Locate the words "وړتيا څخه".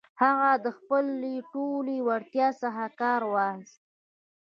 2.07-2.83